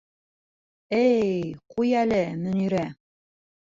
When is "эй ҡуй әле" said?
1.01-2.21